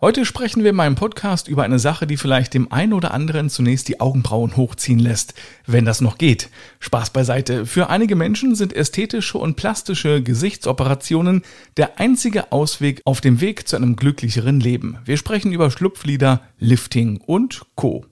[0.00, 3.50] Heute sprechen wir in meinem Podcast über eine Sache, die vielleicht dem einen oder anderen
[3.50, 5.34] zunächst die Augenbrauen hochziehen lässt,
[5.66, 6.50] wenn das noch geht.
[6.78, 7.66] Spaß beiseite.
[7.66, 11.42] Für einige Menschen sind ästhetische und plastische Gesichtsoperationen
[11.76, 14.98] der einzige Ausweg auf dem Weg zu einem glücklicheren Leben.
[15.04, 18.06] Wir sprechen über Schlupflieder, Lifting und Co.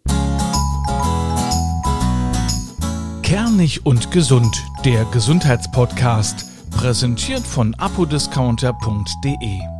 [3.22, 9.75] Kernig und gesund, der Gesundheitspodcast, präsentiert von apodiscounter.de.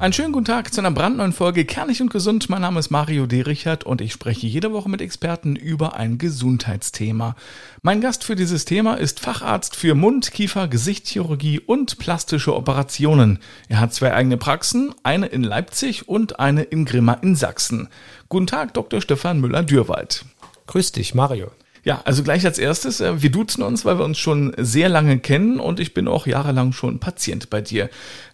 [0.00, 2.48] Einen schönen guten Tag zu einer brandneuen Folge Kernig und Gesund.
[2.48, 3.40] Mein Name ist Mario D.
[3.40, 7.34] Richard und ich spreche jede Woche mit Experten über ein Gesundheitsthema.
[7.82, 13.40] Mein Gast für dieses Thema ist Facharzt für Mund-, Kiefer-, Gesichtschirurgie und plastische Operationen.
[13.68, 17.88] Er hat zwei eigene Praxen, eine in Leipzig und eine in Grimma in Sachsen.
[18.28, 19.00] Guten Tag, Dr.
[19.00, 20.24] Stefan Müller-Dürwald.
[20.68, 21.50] Grüß dich, Mario.
[21.84, 25.18] Ja, also gleich als erstes, äh, wir duzen uns, weil wir uns schon sehr lange
[25.18, 27.88] kennen und ich bin auch jahrelang schon Patient bei dir.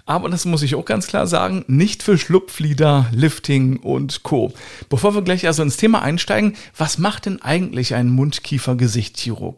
[0.07, 4.53] Aber das muss ich auch ganz klar sagen, nicht für Schlupflieder, Lifting und Co.
[4.89, 9.57] Bevor wir gleich also ins Thema einsteigen, was macht denn eigentlich ein Mundkiefer-Gesichtschirurg?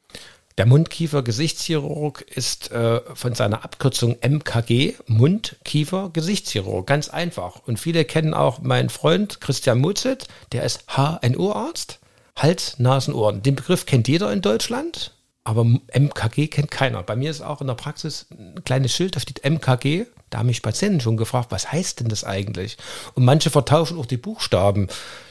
[0.58, 6.86] Der Mundkiefer-Gesichtschirurg ist äh, von seiner Abkürzung MKG Mund-Kiefer-Gesichtschirurg.
[6.86, 7.60] Ganz einfach.
[7.66, 11.98] Und viele kennen auch meinen Freund Christian Mutzet, der ist HNO-Arzt.
[12.36, 13.42] Hals, Nasen, Ohren.
[13.42, 17.02] Den Begriff kennt jeder in Deutschland, aber MKG kennt keiner.
[17.02, 20.06] Bei mir ist auch in der Praxis ein kleines Schild, da steht MKG.
[20.28, 22.76] Da haben mich Patienten schon gefragt, was heißt denn das eigentlich?
[23.14, 24.88] Und manche vertauschen auch die Buchstaben.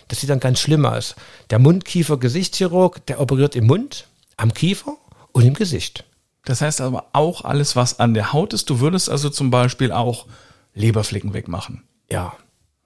[0.08, 1.16] Das sieht dann ganz schlimm aus.
[1.50, 4.98] Der Mund-Kiefer-Gesichtschirurg, der operiert im Mund, am Kiefer
[5.34, 6.06] und im Gesicht.
[6.46, 8.70] Das heißt aber auch alles, was an der Haut ist.
[8.70, 10.28] Du würdest also zum Beispiel auch
[10.74, 11.84] Leberflecken wegmachen.
[12.10, 12.38] Ja,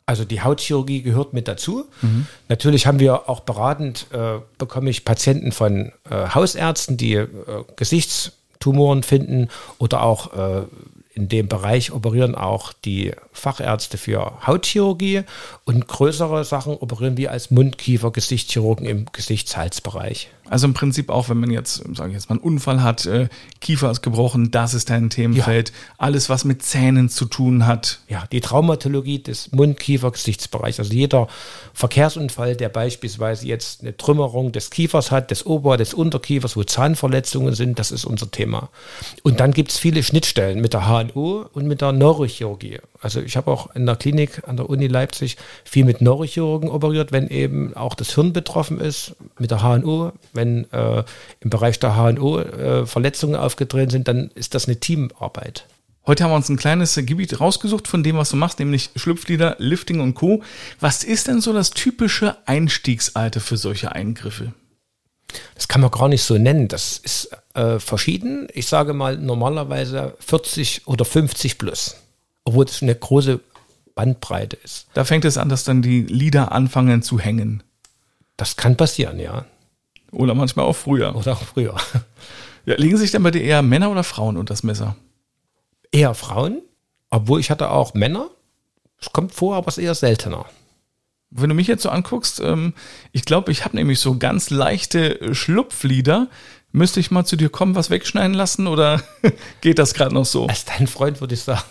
[0.09, 1.85] also die Hautchirurgie gehört mit dazu.
[2.01, 2.25] Mhm.
[2.47, 7.27] Natürlich haben wir auch beratend, äh, bekomme ich Patienten von äh, Hausärzten, die äh,
[7.75, 10.63] Gesichtstumoren finden oder auch äh,
[11.13, 15.21] in dem Bereich operieren auch die Fachärzte für Hautchirurgie
[15.65, 20.29] und größere Sachen operieren wir als Mund-Kiefer-Gesichtschirurgen im Gesichtshalsbereich.
[20.49, 23.29] Also im Prinzip auch, wenn man jetzt, sage ich jetzt mal, einen Unfall hat, äh,
[23.61, 25.69] Kiefer ist gebrochen, das ist dein Themenfeld.
[25.69, 25.75] Ja.
[25.97, 27.99] Alles, was mit Zähnen zu tun hat.
[28.07, 30.79] Ja, die Traumatologie des Mund-Kiefer-Gesichtsbereichs.
[30.79, 31.27] Also jeder
[31.73, 37.53] Verkehrsunfall, der beispielsweise jetzt eine Trümmerung des Kiefers hat, des Ober-, des Unterkiefers, wo Zahnverletzungen
[37.53, 38.69] sind, das ist unser Thema.
[39.23, 42.79] Und dann gibt es viele Schnittstellen mit der HNO und mit der Neurochirurgie.
[43.01, 47.11] Also ich habe auch in der Klinik an der Uni Leipzig viel mit Neurochirurgen operiert,
[47.11, 50.11] wenn eben auch das Hirn betroffen ist, mit der HNO.
[50.33, 51.03] Wenn äh,
[51.39, 55.65] im Bereich der HNO äh, Verletzungen aufgetreten sind, dann ist das eine Teamarbeit.
[56.05, 59.55] Heute haben wir uns ein kleines Gebiet rausgesucht von dem, was du machst, nämlich Schlüpflieder,
[59.59, 60.41] Lifting und Co.
[60.79, 64.53] Was ist denn so das typische Einstiegsalter für solche Eingriffe?
[65.55, 66.67] Das kann man gar nicht so nennen.
[66.67, 68.47] Das ist äh, verschieden.
[68.53, 71.95] Ich sage mal normalerweise 40 oder 50 plus
[72.49, 73.39] obwohl es eine große
[73.93, 74.87] Bandbreite ist.
[74.95, 77.61] Da fängt es an, dass dann die Lieder anfangen zu hängen.
[78.37, 79.45] Das kann passieren, ja.
[80.11, 81.15] Oder manchmal auch früher.
[81.15, 81.75] Oder auch früher.
[82.65, 84.95] Ja, legen sich dann bei dir eher Männer oder Frauen unter das Messer?
[85.91, 86.61] Eher Frauen,
[87.09, 88.29] obwohl ich hatte auch Männer.
[89.01, 90.45] Es kommt vor, aber es ist eher seltener.
[91.31, 92.73] Wenn du mich jetzt so anguckst, ähm,
[93.11, 96.27] ich glaube, ich habe nämlich so ganz leichte Schlupflieder.
[96.71, 99.01] Müsste ich mal zu dir kommen, was wegschneiden lassen oder
[99.61, 100.45] geht das gerade noch so?
[100.47, 101.63] Als dein Freund würde ich sagen,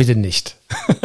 [0.00, 0.56] bitte nicht.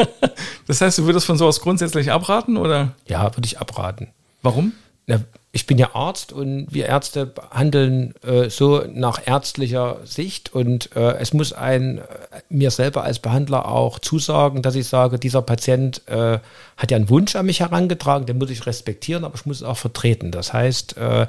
[0.67, 2.93] das heißt, du würdest von sowas grundsätzlich abraten oder?
[3.05, 4.07] Ja, würde ich abraten.
[4.41, 4.71] Warum?
[5.05, 5.19] Na,
[5.55, 11.13] ich bin ja Arzt und wir Ärzte handeln äh, so nach ärztlicher Sicht und äh,
[11.19, 12.01] es muss ein äh,
[12.49, 16.39] mir selber als Behandler auch zusagen, dass ich sage, dieser Patient äh,
[16.75, 19.63] hat ja einen Wunsch an mich herangetragen, den muss ich respektieren, aber ich muss es
[19.63, 20.31] auch vertreten.
[20.31, 21.25] Das heißt, äh,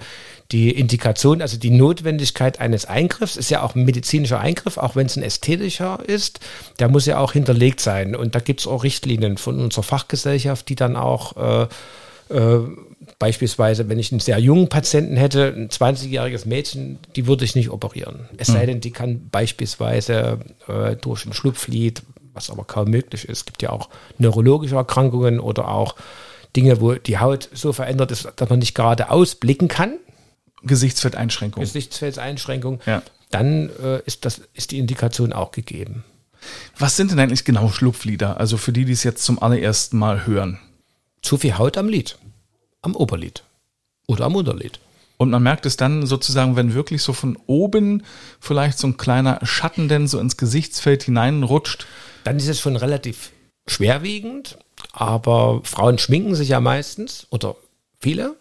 [0.50, 5.06] die Indikation, also die Notwendigkeit eines Eingriffs ist ja auch ein medizinischer Eingriff, auch wenn
[5.06, 6.40] es ein ästhetischer ist,
[6.80, 8.16] der muss ja auch hinterlegt sein.
[8.16, 11.68] Und da gibt es auch Richtlinien von unserer Fachgesellschaft, die dann auch äh,
[13.18, 17.70] beispielsweise, wenn ich einen sehr jungen Patienten hätte, ein 20-jähriges Mädchen, die würde ich nicht
[17.70, 18.28] operieren.
[18.36, 18.66] Es sei hm.
[18.66, 22.02] denn, die kann beispielsweise äh, durch ein Schlupflied,
[22.34, 25.96] was aber kaum möglich ist, es gibt ja auch neurologische Erkrankungen oder auch
[26.54, 29.94] Dinge, wo die Haut so verändert ist, dass man nicht gerade ausblicken kann.
[30.62, 31.62] Gesichtsfeldeinschränkung.
[31.62, 32.80] Gesichtsfeldeinschränkung.
[32.86, 33.02] Ja.
[33.30, 36.04] Dann äh, ist, das, ist die Indikation auch gegeben.
[36.78, 38.38] Was sind denn eigentlich genau Schlupflieder?
[38.38, 40.58] Also für die, die es jetzt zum allerersten Mal hören
[41.26, 42.18] zu viel Haut am Lid,
[42.86, 43.42] am Oberlid
[44.06, 44.80] oder am Unterlid.
[45.18, 48.02] Und man merkt es dann sozusagen, wenn wirklich so von oben
[48.40, 51.86] vielleicht so ein kleiner Schatten denn so ins Gesichtsfeld hineinrutscht.
[52.24, 53.32] Dann ist es schon relativ
[53.66, 54.58] schwerwiegend,
[54.92, 57.56] aber Frauen schminken sich ja meistens oder
[57.98, 58.36] viele.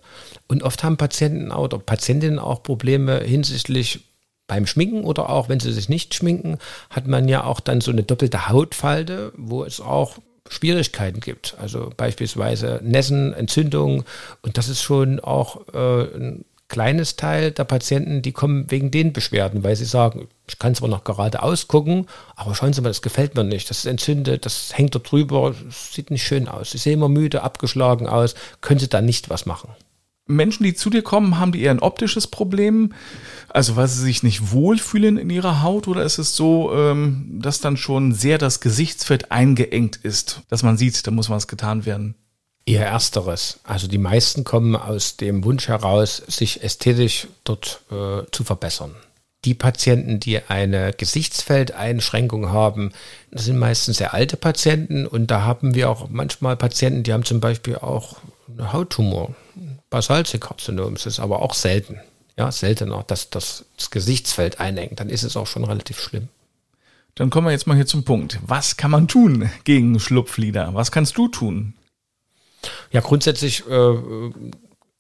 [0.48, 4.02] Und oft haben Patienten oder Patientinnen auch Probleme hinsichtlich
[4.48, 6.60] beim Schminken oder auch wenn sie sich nicht schminken,
[6.90, 10.18] hat man ja auch dann so eine doppelte Hautfalte, wo es auch
[10.50, 11.56] Schwierigkeiten gibt.
[11.60, 14.04] Also beispielsweise Nässen, Entzündungen.
[14.42, 19.14] Und das ist schon auch äh, ein kleines Teil der Patienten, die kommen wegen den
[19.14, 23.02] Beschwerden, weil sie sagen, ich kann zwar noch gerade ausgucken, aber schauen Sie mal, das
[23.02, 23.70] gefällt mir nicht.
[23.70, 26.72] Das ist entzündet, das hängt da drüber, sieht nicht schön aus.
[26.72, 28.36] Sie sehen immer müde, abgeschlagen aus.
[28.62, 29.70] Können Sie da nicht was machen?
[30.28, 32.94] Menschen, die zu dir kommen, haben die eher ein optisches Problem?
[33.50, 37.62] Also weil sie sich nicht wohlfühlen in ihrer Haut oder ist es so, ähm, dass
[37.62, 42.16] dann schon sehr das Gesichtsfeld eingeengt ist, dass man sieht, da muss was getan werden?
[42.66, 43.60] Eher ersteres.
[43.64, 48.96] Also die meisten kommen aus dem Wunsch heraus, sich ästhetisch dort äh, zu verbessern.
[49.46, 52.92] Die Patienten, die eine Gesichtsfeldeinschränkung haben,
[53.30, 57.26] das sind meistens sehr alte Patienten und da haben wir auch manchmal Patienten, die haben
[57.26, 58.18] zum Beispiel auch
[58.48, 59.36] einen Hauttumor,
[59.96, 60.96] Basalzellkarzinom.
[60.96, 62.02] Das ist aber auch selten.
[62.38, 65.00] Ja, seltener, dass das, das Gesichtsfeld einengt.
[65.00, 66.28] Dann ist es auch schon relativ schlimm.
[67.16, 68.38] Dann kommen wir jetzt mal hier zum Punkt.
[68.46, 70.74] Was kann man tun gegen Schlupflider?
[70.74, 71.76] Was kannst du tun?
[72.92, 73.94] Ja, grundsätzlich äh,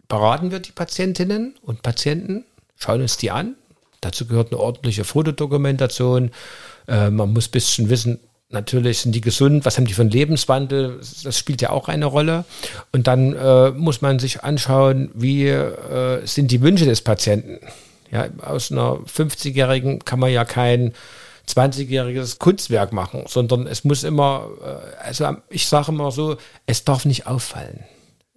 [0.07, 2.45] beraten wir die Patientinnen und Patienten,
[2.77, 3.55] schauen uns die an.
[3.99, 6.31] Dazu gehört eine ordentliche Fotodokumentation.
[6.87, 8.19] Äh, man muss ein bisschen wissen,
[8.49, 12.05] natürlich sind die gesund, was haben die für einen Lebenswandel, das spielt ja auch eine
[12.05, 12.45] Rolle.
[12.91, 17.59] Und dann äh, muss man sich anschauen, wie äh, sind die Wünsche des Patienten.
[18.11, 20.93] Ja, aus einer 50-Jährigen kann man ja kein
[21.47, 27.05] 20-jähriges Kunstwerk machen, sondern es muss immer, äh, also ich sage immer so, es darf
[27.05, 27.83] nicht auffallen.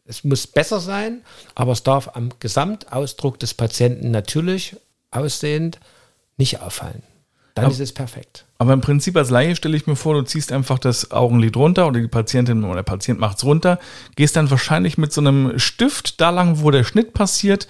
[0.05, 1.22] Es muss besser sein,
[1.55, 4.76] aber es darf am Gesamtausdruck des Patienten natürlich
[5.10, 5.78] aussehend
[6.38, 7.02] nicht auffallen.
[7.58, 8.44] Dann aber, ist es perfekt.
[8.58, 11.87] Aber im Prinzip als Laie stelle ich mir vor, du ziehst einfach das Augenlid runter
[11.87, 13.78] oder die Patientin oder der Patient macht es runter,
[14.16, 17.66] gehst dann wahrscheinlich mit so einem Stift da lang, wo der Schnitt passiert,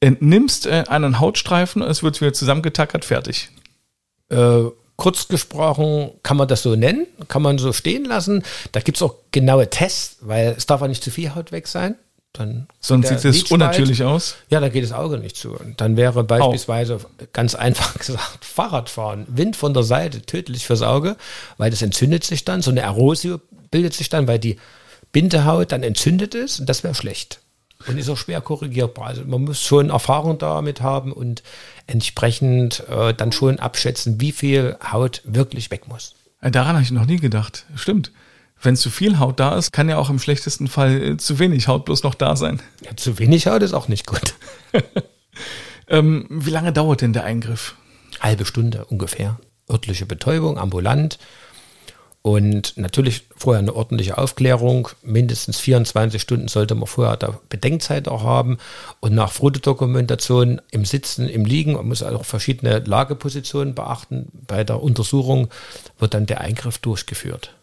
[0.00, 3.50] entnimmst äh, einen Hautstreifen, es wird wieder zusammengetackert, fertig.
[4.30, 4.64] Äh,
[4.96, 8.42] kurz gesprochen kann man das so nennen, kann man so stehen lassen.
[8.72, 11.68] Da gibt es auch genaue Tests, weil es darf auch nicht zu viel Haut weg
[11.68, 11.96] sein.
[12.38, 14.36] Dann Sonst sieht es unnatürlich aus.
[14.48, 15.52] Ja, dann geht das Auge nicht zu.
[15.52, 17.24] Und dann wäre beispielsweise oh.
[17.32, 21.16] ganz einfach gesagt Fahrradfahren, Wind von der Seite, tödlich fürs Auge,
[21.58, 22.62] weil das entzündet sich dann.
[22.62, 23.40] So eine Erosion
[23.70, 24.58] bildet sich dann, weil die
[25.12, 27.40] Bindehaut dann entzündet ist und das wäre schlecht.
[27.86, 29.06] Und ist auch schwer korrigierbar.
[29.06, 31.42] Also man muss schon Erfahrung damit haben und
[31.86, 36.14] entsprechend äh, dann schon abschätzen, wie viel Haut wirklich weg muss.
[36.40, 37.64] Äh, daran habe ich noch nie gedacht.
[37.76, 38.12] Stimmt.
[38.60, 41.68] Wenn zu viel Haut da ist, kann ja auch im schlechtesten Fall äh, zu wenig
[41.68, 42.60] Haut bloß noch da sein.
[42.84, 44.34] Ja, zu wenig Haut ist auch nicht gut.
[45.88, 47.76] ähm, wie lange dauert denn der Eingriff?
[48.20, 49.38] Halbe Stunde ungefähr.
[49.68, 51.18] Örtliche Betäubung, ambulant.
[52.22, 54.88] Und natürlich vorher eine ordentliche Aufklärung.
[55.02, 58.58] Mindestens 24 Stunden sollte man vorher der Bedenkzeit auch haben.
[58.98, 64.32] Und nach Fotodokumentation im Sitzen, im Liegen, man muss auch verschiedene Lagepositionen beachten.
[64.48, 65.50] Bei der Untersuchung
[66.00, 67.54] wird dann der Eingriff durchgeführt.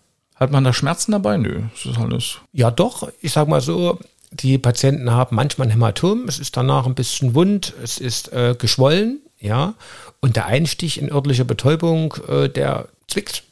[0.43, 1.37] Hat man da Schmerzen dabei?
[1.37, 2.37] Nö, das ist alles.
[2.51, 3.09] Ja, doch.
[3.21, 3.97] Ich sag mal so,
[4.31, 6.27] die Patienten haben manchmal ein Hämatom.
[6.27, 7.73] Es ist danach ein bisschen wund.
[7.81, 9.21] Es ist äh, geschwollen.
[9.39, 9.75] Ja.
[10.19, 13.43] Und der Einstich in örtliche Betäubung, äh, der zwickt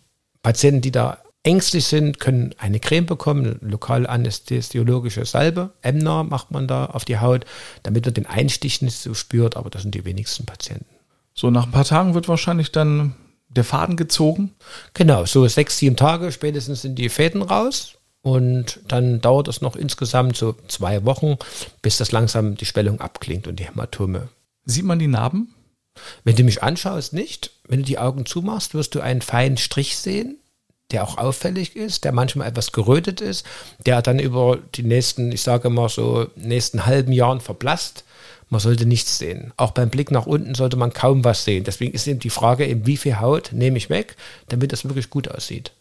[0.43, 5.69] Patienten, die da ängstlich sind, können eine Creme bekommen, eine lokal anästhesiologische Salbe.
[5.81, 7.45] Emner macht man da auf die Haut,
[7.83, 10.85] damit man den Einstich nicht so spürt, aber das sind die wenigsten Patienten.
[11.33, 13.15] So, nach ein paar Tagen wird wahrscheinlich dann
[13.56, 14.53] der Faden gezogen?
[14.94, 17.98] Genau, so sechs, sieben Tage spätestens sind die Fäden raus.
[18.24, 21.37] Und dann dauert es noch insgesamt so zwei Wochen,
[21.81, 24.30] bis das langsam die Schwellung abklingt und die Hämatome.
[24.66, 25.56] Sieht man die Narben?
[26.23, 27.52] Wenn du mich anschaust, nicht.
[27.68, 30.37] Wenn du die Augen zumachst, wirst du einen feinen Strich sehen,
[30.92, 33.45] der auch auffällig ist, der manchmal etwas gerötet ist,
[33.85, 38.04] der dann über die nächsten, ich sage mal so, nächsten halben Jahren verblasst.
[38.51, 39.53] Man sollte nichts sehen.
[39.55, 41.63] Auch beim Blick nach unten sollte man kaum was sehen.
[41.63, 44.17] Deswegen ist eben die Frage, eben wie viel Haut nehme ich weg,
[44.49, 45.71] damit das wirklich gut aussieht.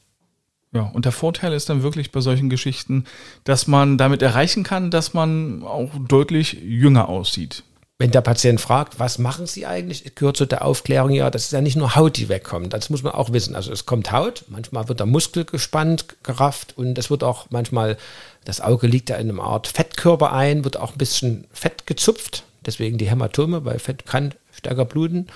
[0.72, 3.06] Ja, und der Vorteil ist dann wirklich bei solchen Geschichten,
[3.42, 7.64] dass man damit erreichen kann, dass man auch deutlich jünger aussieht.
[7.98, 11.52] Wenn der Patient fragt, was machen Sie eigentlich, gehört zu der Aufklärung, ja, das ist
[11.52, 12.72] ja nicht nur Haut, die wegkommt.
[12.72, 13.56] Das muss man auch wissen.
[13.56, 17.98] Also es kommt Haut, manchmal wird der Muskel gespannt, gerafft und es wird auch manchmal,
[18.44, 22.44] das Auge liegt ja in einer Art Fettkörper ein, wird auch ein bisschen Fett gezupft.
[22.67, 25.29] Deswegen die Hämatome, weil Fett kann stärker bluten.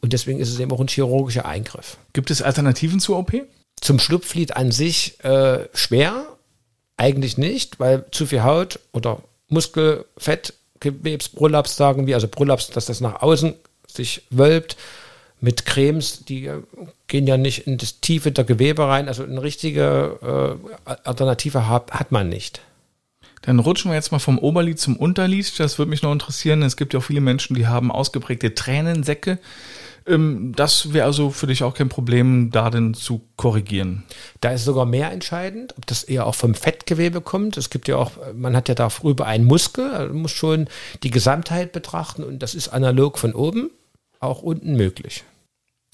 [0.00, 1.98] Und deswegen ist es eben auch ein chirurgischer Eingriff.
[2.12, 3.32] Gibt es Alternativen zur OP?
[3.80, 6.26] Zum Schlupflied an sich äh, schwer.
[6.96, 13.00] Eigentlich nicht, weil zu viel Haut oder Muskelfett Gewebsprolaps sagen wir, also Prolaps, dass das
[13.00, 13.54] nach außen
[13.86, 14.76] sich wölbt
[15.40, 16.62] mit Cremes, die äh,
[17.06, 19.08] gehen ja nicht in das Tiefe der Gewebe rein.
[19.08, 22.60] Also eine richtige äh, Alternative hat, hat man nicht.
[23.42, 25.58] Dann rutschen wir jetzt mal vom Oberlid zum Unterlid.
[25.58, 26.62] Das würde mich noch interessieren.
[26.62, 29.38] Es gibt ja auch viele Menschen, die haben ausgeprägte Tränensäcke.
[30.06, 34.04] Ähm, das wäre also für dich auch kein Problem, da denn zu korrigieren.
[34.40, 37.56] Da ist sogar mehr entscheidend, ob das eher auch vom Fettgewebe kommt.
[37.56, 40.68] Es gibt ja auch, man hat ja darüber einen Muskel, also muss schon
[41.02, 43.70] die Gesamtheit betrachten und das ist analog von oben
[44.20, 45.24] auch unten möglich.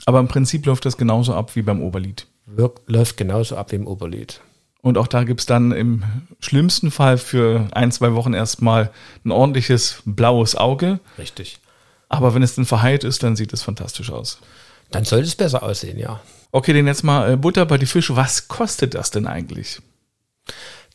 [0.04, 2.26] Aber im Prinzip läuft das genauso ab wie beim Oberlied.
[2.44, 4.40] Wirkt, läuft genauso ab wie im Oberlied.
[4.86, 6.04] Und auch da gibt es dann im
[6.38, 8.92] schlimmsten Fall für ein, zwei Wochen erstmal
[9.24, 11.00] ein ordentliches blaues Auge.
[11.18, 11.58] Richtig.
[12.08, 14.38] Aber wenn es dann verheilt ist, dann sieht es fantastisch aus.
[14.92, 16.20] Dann sollte es besser aussehen, ja.
[16.52, 18.14] Okay, dann jetzt mal äh, Butter bei die Fische.
[18.14, 19.82] Was kostet das denn eigentlich?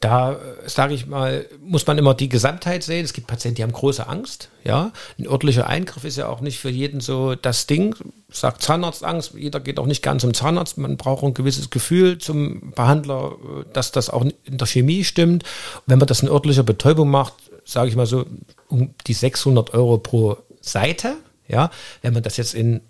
[0.02, 3.06] Da sage ich mal, muss man immer die Gesamtheit sehen.
[3.06, 4.50] Es gibt Patienten, die haben große Angst.
[4.64, 7.96] Ja, ein örtlicher Eingriff ist ja auch nicht für jeden so das Ding.
[8.32, 9.36] Sagt Zahnarztangst.
[9.36, 10.80] Jeder geht auch nicht gern zum Zahnarzt.
[10.80, 13.36] Man braucht ein gewisses Gefühl zum Behandler,
[13.74, 15.44] dass das auch in der Chemie stimmt.
[15.86, 18.26] Wenn man das in örtlicher Betäubung macht, sage ich mal so
[18.70, 21.14] um die 600 Euro pro Seite.
[21.48, 21.70] Ja,
[22.02, 22.82] wenn man das jetzt in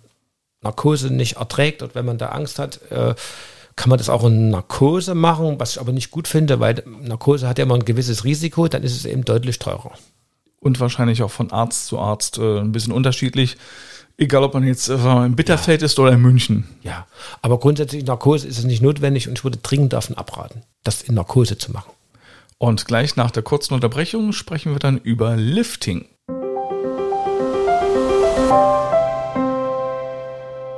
[0.62, 2.80] Narkose nicht erträgt und wenn man da Angst hat.
[2.90, 3.14] Äh,
[3.76, 7.48] kann man das auch in Narkose machen, was ich aber nicht gut finde, weil Narkose
[7.48, 9.92] hat ja immer ein gewisses Risiko, dann ist es eben deutlich teurer.
[10.60, 13.56] Und wahrscheinlich auch von Arzt zu Arzt äh, ein bisschen unterschiedlich.
[14.18, 15.86] Egal, ob man jetzt äh, in Bitterfeld ja.
[15.86, 16.68] ist oder in München.
[16.82, 17.06] Ja,
[17.40, 21.14] aber grundsätzlich Narkose ist es nicht notwendig und ich würde dringend davon abraten, das in
[21.14, 21.90] Narkose zu machen.
[22.58, 26.06] Und gleich nach der kurzen Unterbrechung sprechen wir dann über Lifting.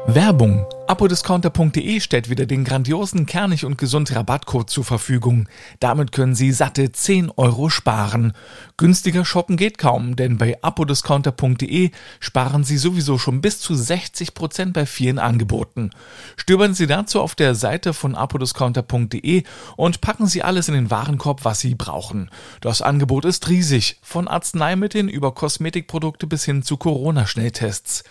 [0.07, 5.49] Werbung Apodiscounter.de stellt wieder den grandiosen Kernig und gesund Rabattcode zur Verfügung.
[5.81, 8.35] Damit können Sie satte 10 Euro sparen.
[8.77, 14.75] Günstiger shoppen geht kaum, denn bei apodiscounter.de sparen Sie sowieso schon bis zu 60 Prozent
[14.75, 15.89] bei vielen Angeboten.
[16.37, 19.45] Stöbern Sie dazu auf der Seite von apodiscounter.de
[19.77, 22.31] und packen Sie alles in den Warenkorb, was Sie brauchen.
[22.61, 28.05] Das Angebot ist riesig, von Arzneimitteln über Kosmetikprodukte bis hin zu Corona-Schnelltests.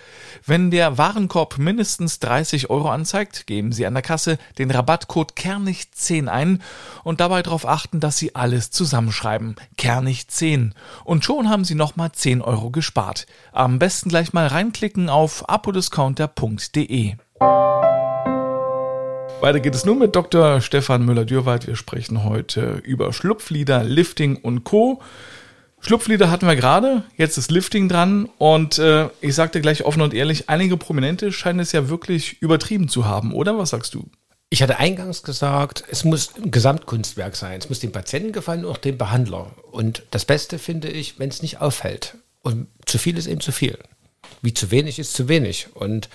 [0.43, 5.34] Wenn der Warenkorb mindestens 30 20 Euro anzeigt, geben Sie an der Kasse den Rabattcode
[5.34, 6.62] Kernig10 ein
[7.03, 9.55] und dabei darauf achten, dass Sie alles zusammenschreiben.
[9.77, 10.72] Kernig10.
[11.03, 13.27] Und schon haben Sie nochmal 10 Euro gespart.
[13.51, 17.15] Am besten gleich mal reinklicken auf apodiscounter.de.
[19.41, 20.62] Weiter geht es nun mit Dr.
[20.62, 21.67] Stefan Müller-Dürwald.
[21.67, 25.01] Wir sprechen heute über Schlupflieder, Lifting und Co.
[25.85, 30.13] Schlupflieder hatten wir gerade, jetzt ist Lifting dran und äh, ich sagte gleich offen und
[30.13, 33.57] ehrlich, einige Prominente scheinen es ja wirklich übertrieben zu haben, oder?
[33.57, 34.09] Was sagst du?
[34.49, 37.59] Ich hatte eingangs gesagt, es muss ein Gesamtkunstwerk sein.
[37.59, 39.51] Es muss dem Patienten gefallen und auch dem Behandler.
[39.71, 42.15] Und das Beste finde ich, wenn es nicht auffällt.
[42.43, 43.77] Und zu viel ist eben zu viel.
[44.41, 45.67] Wie zu wenig ist zu wenig.
[45.73, 46.07] Und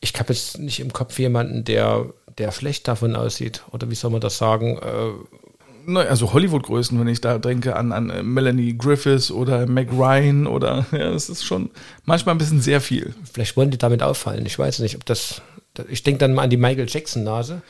[0.00, 2.06] ich habe jetzt nicht im Kopf jemanden, der,
[2.38, 3.62] der schlecht davon aussieht.
[3.70, 4.78] Oder wie soll man das sagen?
[4.78, 5.45] Äh,
[5.94, 10.86] also Hollywood-Größen, wenn ich da denke an, an äh, Melanie Griffiths oder Meg Ryan oder
[10.92, 11.70] ja, das ist schon
[12.04, 13.14] manchmal ein bisschen sehr viel.
[13.32, 14.46] Vielleicht wollen die damit auffallen.
[14.46, 15.42] Ich weiß nicht, ob das.
[15.88, 17.60] Ich denke dann mal an die Michael Jackson-Nase.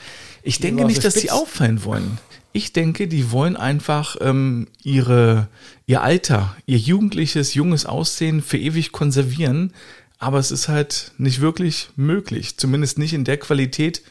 [0.42, 2.18] Ich denke nicht, dass sie auffallen wollen.
[2.52, 5.48] Ich denke, die wollen einfach ähm, ihre,
[5.86, 9.72] ihr Alter, ihr jugendliches, junges Aussehen für ewig konservieren.
[10.18, 12.56] Aber es ist halt nicht wirklich möglich.
[12.56, 14.02] Zumindest nicht in der Qualität,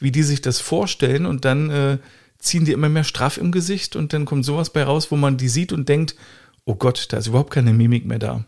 [0.00, 1.26] wie die sich das vorstellen.
[1.26, 1.98] Und dann äh,
[2.46, 5.36] ziehen die immer mehr straff im Gesicht und dann kommt sowas bei raus, wo man
[5.36, 6.14] die sieht und denkt,
[6.64, 8.44] oh Gott, da ist überhaupt keine Mimik mehr da.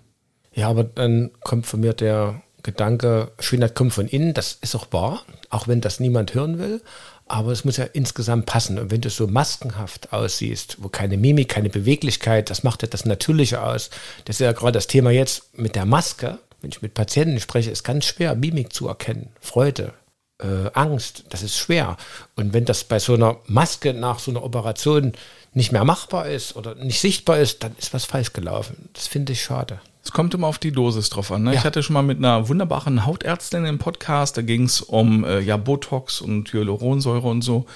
[0.53, 4.89] Ja, aber dann kommt von mir der Gedanke, Schönheit kommt von innen, das ist auch
[4.91, 6.83] wahr, auch wenn das niemand hören will.
[7.27, 8.79] Aber es muss ja insgesamt passen.
[8.79, 13.05] Und wenn du so maskenhaft aussiehst, wo keine Mimik, keine Beweglichkeit, das macht ja das
[13.05, 13.91] Natürliche aus.
[14.25, 16.39] Das ist ja gerade das Thema jetzt mit der Maske.
[16.63, 19.29] Wenn ich mit Patienten spreche, ist ganz schwer, Mimik zu erkennen.
[19.41, 19.93] Freude,
[20.39, 21.97] äh, Angst, das ist schwer.
[22.37, 25.13] Und wenn das bei so einer Maske nach so einer Operation
[25.55, 28.89] nicht mehr machbar ist oder nicht sichtbar ist, dann ist was falsch gelaufen.
[28.93, 29.81] Das finde ich schade.
[30.05, 31.43] Es kommt immer auf die Dosis drauf an.
[31.43, 31.53] Ne?
[31.53, 31.59] Ja.
[31.59, 35.41] Ich hatte schon mal mit einer wunderbaren Hautärztin im Podcast, da ging es um äh,
[35.41, 37.67] ja, Botox und Hyaluronsäure und so.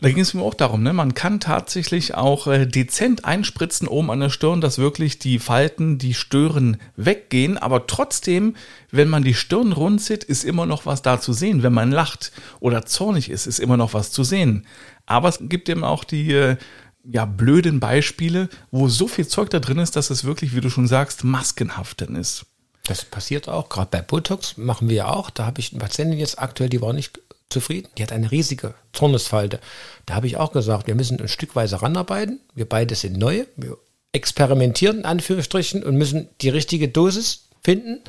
[0.00, 0.94] Da ging es mir auch darum, ne?
[0.94, 5.98] man kann tatsächlich auch äh, dezent einspritzen oben an der Stirn, dass wirklich die Falten,
[5.98, 8.56] die Stören weggehen, aber trotzdem,
[8.90, 11.62] wenn man die Stirn runzieht, ist immer noch was da zu sehen.
[11.62, 14.66] Wenn man lacht oder zornig ist, ist immer noch was zu sehen.
[15.04, 16.56] Aber es gibt eben auch die äh,
[17.04, 20.70] ja, blöden Beispiele, wo so viel Zeug da drin ist, dass es wirklich, wie du
[20.70, 22.46] schon sagst, maskenhaft dann ist.
[22.84, 25.28] Das passiert auch, gerade bei Botox machen wir ja auch.
[25.30, 27.88] Da habe ich eine Patientin jetzt aktuell, die war nicht zufrieden.
[27.98, 29.60] Die hat eine riesige Zornesfalte.
[30.06, 32.40] Da habe ich auch gesagt, wir müssen ein Stückweise ranarbeiten.
[32.54, 33.44] Wir beide sind neu.
[33.56, 33.76] Wir
[34.12, 38.00] experimentieren in Anführungsstrichen und müssen die richtige Dosis finden.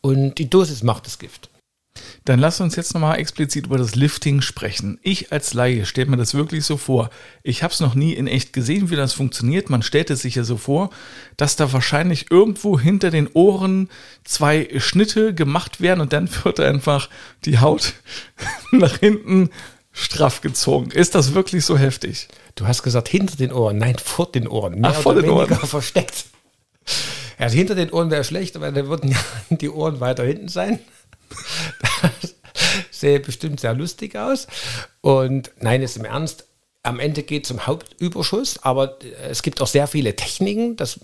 [0.00, 1.50] Und die Dosis macht das Gift.
[2.24, 4.98] Dann lass uns jetzt nochmal explizit über das Lifting sprechen.
[5.02, 7.10] Ich als Laie stelle mir das wirklich so vor.
[7.42, 9.70] Ich habe es noch nie in echt gesehen, wie das funktioniert.
[9.70, 10.90] Man stellt es sich ja so vor,
[11.36, 13.88] dass da wahrscheinlich irgendwo hinter den Ohren
[14.24, 17.08] zwei Schnitte gemacht werden und dann wird einfach
[17.44, 17.94] die Haut
[18.70, 19.50] nach hinten
[19.92, 20.90] straff gezogen.
[20.90, 22.28] Ist das wirklich so heftig?
[22.54, 23.78] Du hast gesagt hinter den Ohren.
[23.78, 24.80] Nein, vor den Ohren.
[24.80, 25.48] Mehr Ach, vor den Ohren.
[25.54, 26.26] versteckt.
[27.38, 29.16] Also hinter den Ohren wäre schlecht, weil dann würden
[29.50, 30.78] die Ohren weiter hinten sein.
[32.90, 34.46] Sähe bestimmt sehr lustig aus.
[35.00, 36.46] Und nein, ist im Ernst.
[36.82, 40.76] Am Ende geht es um Hauptüberschuss, aber es gibt auch sehr viele Techniken.
[40.76, 41.00] Das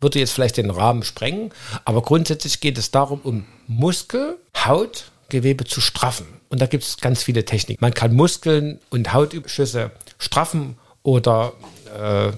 [0.00, 1.50] würde jetzt vielleicht den Rahmen sprengen.
[1.84, 6.26] Aber grundsätzlich geht es darum, um Muskel, Haut, Gewebe zu straffen.
[6.50, 7.82] Und da gibt es ganz viele Techniken.
[7.82, 11.54] Man kann Muskeln und Hautüberschüsse straffen oder
[11.98, 12.32] äh,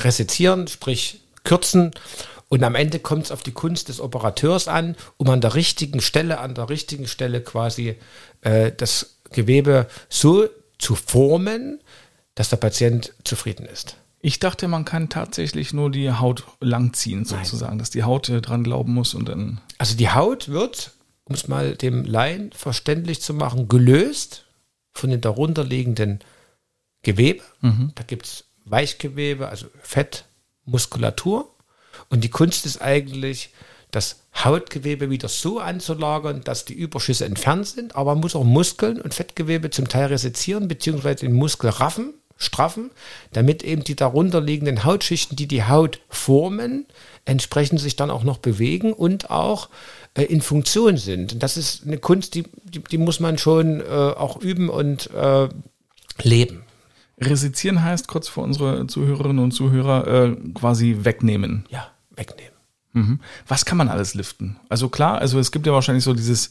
[0.00, 1.92] resizieren, sprich kürzen
[2.48, 6.00] und am Ende kommt es auf die Kunst des Operateurs an, um an der richtigen
[6.00, 7.96] Stelle, an der richtigen Stelle quasi
[8.42, 10.48] äh, das Gewebe so
[10.78, 11.80] zu formen,
[12.34, 13.96] dass der Patient zufrieden ist.
[14.20, 17.78] Ich dachte, man kann tatsächlich nur die Haut langziehen, sozusagen, Nein.
[17.78, 19.60] dass die Haut äh, dran glauben muss und dann.
[19.78, 20.92] Also die Haut wird,
[21.24, 24.44] um es mal dem Laien verständlich zu machen, gelöst
[24.92, 26.20] von den darunterliegenden
[27.02, 27.42] Gewebe.
[27.60, 27.92] Mhm.
[27.94, 30.24] Da gibt es Weichgewebe, also Fett,
[30.64, 31.48] Muskulatur.
[32.08, 33.50] Und die Kunst ist eigentlich,
[33.90, 39.00] das Hautgewebe wieder so anzulagern, dass die Überschüsse entfernt sind, aber man muss auch Muskeln
[39.00, 42.90] und Fettgewebe zum Teil resizieren, beziehungsweise den Muskel raffen, straffen,
[43.32, 46.84] damit eben die darunterliegenden Hautschichten, die die Haut formen,
[47.24, 49.70] entsprechend sich dann auch noch bewegen und auch
[50.14, 51.32] äh, in Funktion sind.
[51.32, 55.10] Und das ist eine Kunst, die, die, die muss man schon äh, auch üben und
[55.12, 55.48] äh,
[56.22, 56.65] leben.
[57.18, 61.64] Resizieren heißt, kurz für unsere Zuhörerinnen und Zuhörer, äh, quasi wegnehmen.
[61.70, 62.52] Ja wegnehmen.
[62.92, 63.20] Mhm.
[63.46, 64.56] Was kann man alles liften?
[64.70, 66.50] Also klar, also es gibt ja wahrscheinlich so dieses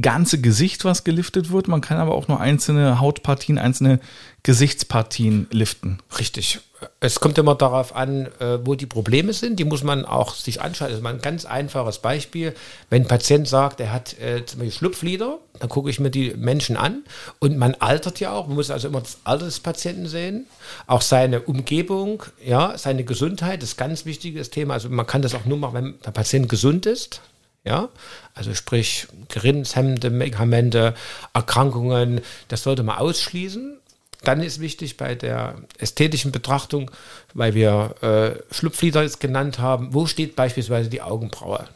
[0.00, 1.68] ganze Gesicht, was geliftet wird.
[1.68, 4.00] Man kann aber auch nur einzelne Hautpartien, einzelne
[4.42, 5.98] Gesichtspartien liften.
[6.18, 6.60] Richtig.
[7.00, 9.58] Es kommt immer darauf an, äh, wo die Probleme sind.
[9.58, 10.88] Die muss man auch sich anschauen.
[10.88, 12.54] Das ist mal ein ganz einfaches Beispiel.
[12.90, 16.34] Wenn ein Patient sagt, er hat äh, zum Beispiel Schlupflider, dann gucke ich mir die
[16.36, 17.04] Menschen an.
[17.38, 18.46] Und man altert ja auch.
[18.46, 20.46] Man muss also immer das Alter des Patienten sehen.
[20.86, 24.74] Auch seine Umgebung, ja, seine Gesundheit ist ganz wichtiges Thema.
[24.74, 27.22] Also man kann das auch nur machen, wenn der Patient gesund ist.
[27.64, 27.88] Ja,
[28.34, 30.94] also sprich gerinnshemmende Medikamente,
[31.32, 33.80] Erkrankungen, das sollte man ausschließen.
[34.22, 36.90] Dann ist wichtig bei der ästhetischen Betrachtung,
[37.34, 41.68] weil wir äh, Schlupflieder jetzt genannt haben, wo steht beispielsweise die Augenbraue?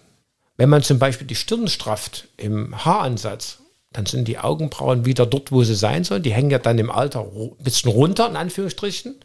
[0.56, 3.58] Wenn man zum Beispiel die Stirn strafft im Haaransatz,
[3.92, 6.22] dann sind die Augenbrauen wieder dort, wo sie sein sollen.
[6.22, 9.16] Die hängen ja dann im Alter ein bisschen runter, in Anführungsstrichen.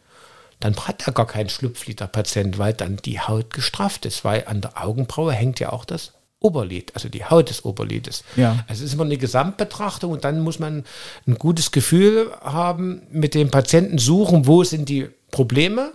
[0.60, 4.82] Dann hat er gar keinen Schlupflider-Patient, weil dann die Haut gestrafft ist, weil an der
[4.82, 8.22] Augenbraue hängt ja auch das Oberlid, also die Haut des Oberlides.
[8.36, 8.64] Ja.
[8.68, 10.84] Also es ist immer eine Gesamtbetrachtung und dann muss man
[11.26, 15.92] ein gutes Gefühl haben, mit dem Patienten suchen, wo sind die Probleme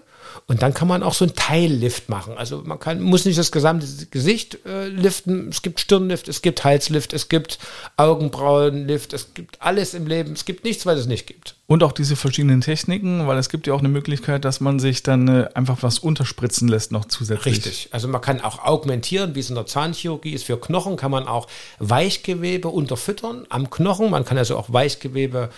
[0.47, 2.37] und dann kann man auch so einen Teillift machen.
[2.37, 5.49] Also man kann, muss nicht das gesamte Gesicht äh, liften.
[5.49, 7.59] Es gibt Stirnlift, es gibt Halslift, es gibt
[7.97, 10.33] Augenbrauenlift, es gibt alles im Leben.
[10.33, 11.55] Es gibt nichts, was es nicht gibt.
[11.71, 15.03] Und auch diese verschiedenen Techniken, weil es gibt ja auch eine Möglichkeit, dass man sich
[15.03, 17.55] dann äh, einfach was unterspritzen lässt noch zusätzlich.
[17.55, 17.87] Richtig.
[17.91, 20.43] Also man kann auch augmentieren, wie es in der Zahnchirurgie ist.
[20.43, 21.47] Für Knochen kann man auch
[21.79, 24.09] Weichgewebe unterfüttern am Knochen.
[24.09, 25.49] Man kann also auch Weichgewebe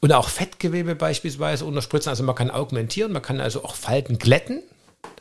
[0.00, 2.08] und auch Fettgewebe beispielsweise unterspritzen.
[2.08, 4.62] Also man kann augmentieren, man kann also auch Falten glätten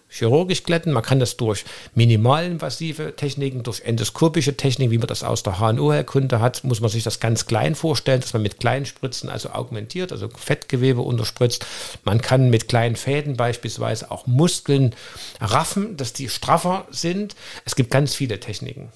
[0.09, 0.93] chirurgisch glätten.
[0.93, 1.65] Man kann das durch
[1.95, 7.03] minimalinvasive Techniken, durch endoskopische Techniken, wie man das aus der HNO-Herkunde hat, muss man sich
[7.03, 11.65] das ganz klein vorstellen, dass man mit kleinen Spritzen also augmentiert, also Fettgewebe unterspritzt.
[12.03, 14.95] Man kann mit kleinen Fäden beispielsweise auch Muskeln
[15.41, 17.35] raffen, dass die straffer sind.
[17.65, 18.89] Es gibt ganz viele Techniken.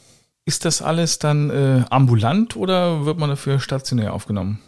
[0.46, 4.60] Ist das alles dann äh, ambulant oder wird man dafür stationär aufgenommen?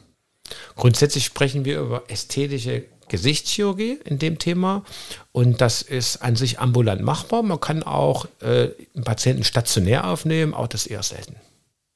[0.75, 4.83] Grundsätzlich sprechen wir über ästhetische Gesichtschirurgie in dem Thema
[5.31, 7.43] und das ist an sich ambulant machbar.
[7.43, 11.35] Man kann auch äh, einen Patienten stationär aufnehmen, auch das eher selten.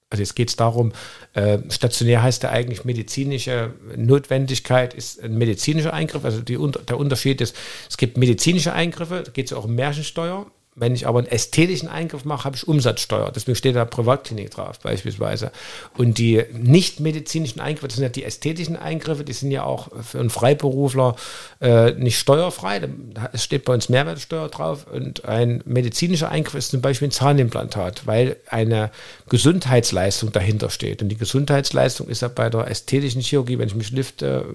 [0.09, 0.93] Also jetzt geht es darum,
[1.33, 6.23] äh, stationär heißt ja eigentlich medizinische Notwendigkeit, ist ein medizinischer Eingriff.
[6.23, 7.55] Also die, der Unterschied ist,
[7.89, 10.49] es gibt medizinische Eingriffe, da geht es auch um Märchensteuer.
[10.79, 13.31] Wenn ich aber einen ästhetischen Eingriff mache, habe ich Umsatzsteuer.
[13.35, 15.51] Deswegen steht da Privatklinik drauf beispielsweise.
[15.97, 19.89] Und die nicht medizinischen Eingriffe, das sind ja die ästhetischen Eingriffe, die sind ja auch
[20.03, 21.15] für einen Freiberufler
[21.61, 22.87] äh, nicht steuerfrei.
[23.33, 24.85] Es steht bei uns Mehrwertsteuer drauf.
[24.85, 28.91] Und ein medizinischer Eingriff ist zum Beispiel ein Zahnimplantat, weil eine
[29.29, 31.01] Gesundheitsleistung dahinter steht.
[31.01, 34.45] Und die Gesundheitsleistung ist ja bei der ästhetischen Chirurgie, wenn ich mich lifte,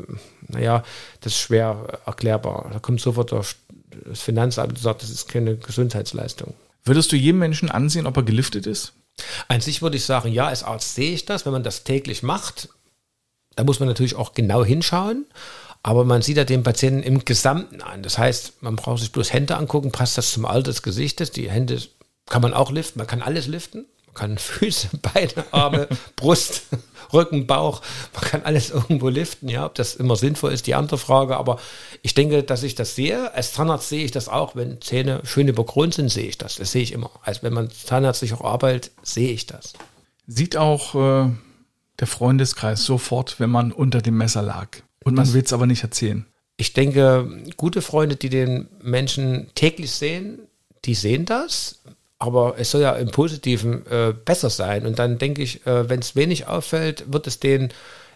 [0.46, 0.84] naja,
[1.20, 2.70] das ist schwer erklärbar.
[2.72, 3.42] Da kommt sofort der
[4.04, 6.54] das Finanzamt sagt, das ist keine Gesundheitsleistung.
[6.84, 8.92] Würdest du jedem Menschen ansehen, ob er geliftet ist?
[9.48, 11.44] An sich würde ich sagen, ja, als Arzt sehe ich das.
[11.44, 12.68] Wenn man das täglich macht,
[13.56, 15.26] da muss man natürlich auch genau hinschauen.
[15.82, 18.02] Aber man sieht ja den Patienten im Gesamten an.
[18.02, 21.32] Das heißt, man braucht sich bloß Hände angucken, passt das zum Alter des Gesichtes.
[21.32, 21.80] Die Hände
[22.26, 23.86] kann man auch liften, man kann alles liften.
[24.12, 26.62] Man kann Füße, Beine, Arme, Brust,
[27.12, 27.82] Rücken, Bauch.
[28.14, 29.48] Man kann alles irgendwo liften.
[29.48, 31.36] Ja, ob das immer sinnvoll ist, die andere Frage.
[31.36, 31.58] Aber
[32.02, 33.34] ich denke, dass ich das sehe.
[33.34, 34.56] Als Zahnarzt sehe ich das auch.
[34.56, 36.56] Wenn Zähne schön überkrönt sind, sehe ich das.
[36.56, 37.10] Das sehe ich immer.
[37.22, 39.74] Also wenn man zahnärztlich auch arbeitet, sehe ich das.
[40.26, 41.30] Sieht auch äh,
[41.98, 44.68] der Freundeskreis sofort, wenn man unter dem Messer lag.
[45.04, 46.26] Und man will es aber nicht erzählen.
[46.56, 50.38] Ich denke, gute Freunde, die den Menschen täglich sehen,
[50.84, 51.82] die sehen das.
[52.22, 54.86] Aber es soll ja im Positiven äh, besser sein.
[54.86, 57.70] Und dann denke ich, äh, wenn es wenig auffällt, wird es den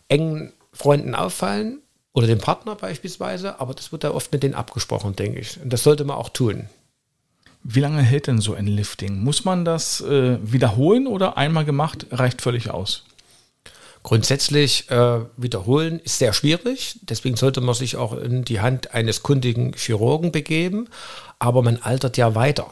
[0.07, 1.81] engen Freunden auffallen
[2.13, 3.59] oder dem Partner beispielsweise.
[3.59, 5.61] Aber das wird ja oft mit denen abgesprochen, denke ich.
[5.61, 6.69] Und das sollte man auch tun.
[7.65, 9.25] Wie lange hält denn so ein Lifting?
[9.25, 13.03] Muss man das äh, wiederholen oder einmal gemacht reicht völlig aus?
[14.05, 19.25] Grundsätzlich äh, wiederholen ist sehr schwierig, deswegen sollte man sich auch in die Hand eines
[19.25, 20.87] kundigen Chirurgen begeben,
[21.41, 22.71] aber man altert ja weiter.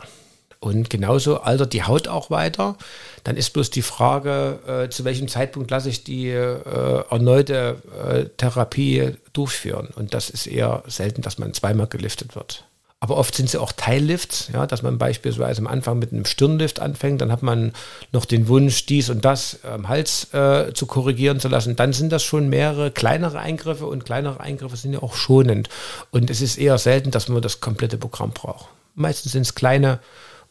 [0.65, 2.77] Und genauso altert die Haut auch weiter.
[3.23, 8.25] Dann ist bloß die Frage, äh, zu welchem Zeitpunkt lasse ich die äh, erneute äh,
[8.39, 9.89] Therapie durchführen.
[9.95, 12.65] Und das ist eher selten, dass man zweimal geliftet wird.
[12.99, 16.81] Aber oft sind sie auch Teillifts, ja, dass man beispielsweise am Anfang mit einem Stirnlift
[16.81, 17.75] anfängt, dann hat man
[18.13, 21.77] noch den Wunsch, dies und das am Hals äh, zu korrigieren zu lassen.
[21.77, 25.69] Dann sind das schon mehrere kleinere Eingriffe und kleinere Eingriffe sind ja auch schonend.
[26.11, 28.69] Und es ist eher selten, dass man das komplette Programm braucht.
[28.95, 29.99] Meistens sind es kleine,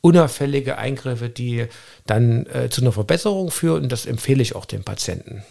[0.03, 1.67] unauffällige Eingriffe, die
[2.05, 5.43] dann äh, zu einer Verbesserung führen und das empfehle ich auch den Patienten.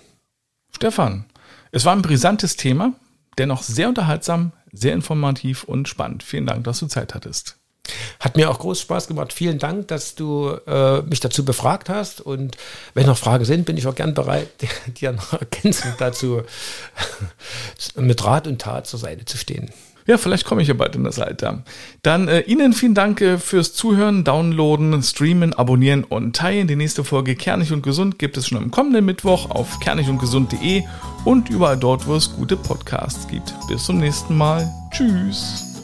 [0.71, 1.25] Stefan,
[1.71, 2.93] es war ein brisantes Thema,
[3.39, 6.23] dennoch sehr unterhaltsam, sehr informativ und spannend.
[6.23, 7.57] Vielen Dank, dass du Zeit hattest.
[8.21, 9.33] Hat mir auch groß Spaß gemacht.
[9.33, 12.21] Vielen Dank, dass du äh, mich dazu befragt hast.
[12.21, 12.57] Und
[12.95, 14.49] wenn noch Fragen sind, bin ich auch gern bereit,
[15.01, 16.43] dir noch ergänzend dazu
[17.97, 19.71] mit Rat und Tat zur Seite zu stehen.
[20.07, 21.63] Ja, vielleicht komme ich ja bald in das Alter.
[22.03, 26.67] Dann äh, Ihnen vielen Dank äh, fürs Zuhören, Downloaden, Streamen, Abonnieren und Teilen.
[26.67, 30.83] Die nächste Folge Kernig und Gesund gibt es schon am kommenden Mittwoch auf kernigundgesund.de
[31.25, 33.55] und überall dort, wo es gute Podcasts gibt.
[33.69, 34.69] Bis zum nächsten Mal.
[34.91, 35.83] Tschüss.